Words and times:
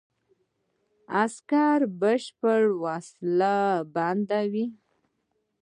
عسکر 1.21 1.79
بشپړ 1.99 2.61
وسله 2.83 3.55
بند 3.95 4.29
وو. 4.53 4.65